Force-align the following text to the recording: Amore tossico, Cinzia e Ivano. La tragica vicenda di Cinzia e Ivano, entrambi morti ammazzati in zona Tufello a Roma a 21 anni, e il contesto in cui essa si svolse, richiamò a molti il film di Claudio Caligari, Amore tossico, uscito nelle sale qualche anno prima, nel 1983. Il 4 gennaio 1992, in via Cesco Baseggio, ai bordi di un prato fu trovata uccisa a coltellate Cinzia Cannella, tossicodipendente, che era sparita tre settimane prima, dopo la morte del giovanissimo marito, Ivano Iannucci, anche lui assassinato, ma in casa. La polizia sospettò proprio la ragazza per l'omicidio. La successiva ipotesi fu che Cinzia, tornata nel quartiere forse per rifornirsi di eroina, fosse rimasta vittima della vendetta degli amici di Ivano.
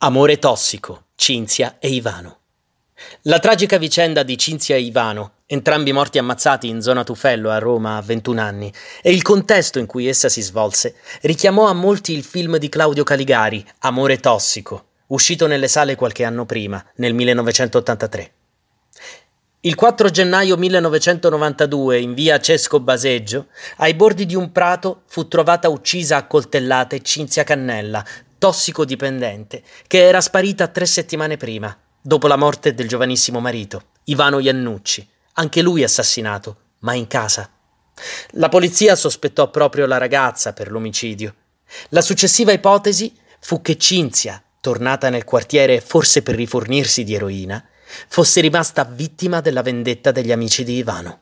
Amore 0.00 0.38
tossico, 0.38 1.06
Cinzia 1.16 1.78
e 1.80 1.88
Ivano. 1.88 2.38
La 3.22 3.40
tragica 3.40 3.78
vicenda 3.78 4.22
di 4.22 4.38
Cinzia 4.38 4.76
e 4.76 4.82
Ivano, 4.82 5.38
entrambi 5.44 5.92
morti 5.92 6.18
ammazzati 6.18 6.68
in 6.68 6.80
zona 6.80 7.02
Tufello 7.02 7.50
a 7.50 7.58
Roma 7.58 7.96
a 7.96 8.00
21 8.00 8.40
anni, 8.40 8.72
e 9.02 9.10
il 9.10 9.22
contesto 9.22 9.80
in 9.80 9.86
cui 9.86 10.06
essa 10.06 10.28
si 10.28 10.40
svolse, 10.40 10.94
richiamò 11.22 11.66
a 11.66 11.72
molti 11.72 12.12
il 12.12 12.22
film 12.22 12.58
di 12.58 12.68
Claudio 12.68 13.02
Caligari, 13.02 13.66
Amore 13.80 14.18
tossico, 14.18 14.84
uscito 15.08 15.48
nelle 15.48 15.66
sale 15.66 15.96
qualche 15.96 16.22
anno 16.22 16.46
prima, 16.46 16.80
nel 16.98 17.12
1983. 17.14 18.32
Il 19.62 19.74
4 19.74 20.10
gennaio 20.10 20.56
1992, 20.56 21.98
in 21.98 22.14
via 22.14 22.38
Cesco 22.38 22.78
Baseggio, 22.78 23.48
ai 23.78 23.94
bordi 23.94 24.26
di 24.26 24.36
un 24.36 24.52
prato 24.52 25.02
fu 25.06 25.26
trovata 25.26 25.68
uccisa 25.68 26.18
a 26.18 26.26
coltellate 26.28 27.02
Cinzia 27.02 27.42
Cannella, 27.42 28.04
tossicodipendente, 28.38 29.62
che 29.86 30.06
era 30.06 30.20
sparita 30.20 30.68
tre 30.68 30.86
settimane 30.86 31.36
prima, 31.36 31.76
dopo 32.00 32.26
la 32.26 32.36
morte 32.36 32.74
del 32.74 32.88
giovanissimo 32.88 33.40
marito, 33.40 33.88
Ivano 34.04 34.38
Iannucci, 34.38 35.06
anche 35.34 35.60
lui 35.60 35.82
assassinato, 35.82 36.56
ma 36.80 36.94
in 36.94 37.06
casa. 37.06 37.50
La 38.32 38.48
polizia 38.48 38.94
sospettò 38.94 39.50
proprio 39.50 39.86
la 39.86 39.98
ragazza 39.98 40.52
per 40.52 40.70
l'omicidio. 40.70 41.34
La 41.90 42.00
successiva 42.00 42.52
ipotesi 42.52 43.14
fu 43.40 43.60
che 43.60 43.76
Cinzia, 43.76 44.42
tornata 44.60 45.10
nel 45.10 45.24
quartiere 45.24 45.80
forse 45.80 46.22
per 46.22 46.34
rifornirsi 46.34 47.04
di 47.04 47.14
eroina, 47.14 47.62
fosse 48.08 48.40
rimasta 48.40 48.84
vittima 48.84 49.40
della 49.40 49.62
vendetta 49.62 50.12
degli 50.12 50.32
amici 50.32 50.64
di 50.64 50.76
Ivano. 50.76 51.20